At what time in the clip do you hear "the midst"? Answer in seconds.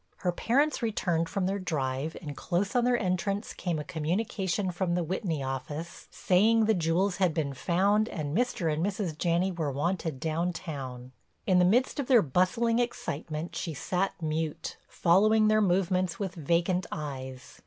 11.59-11.99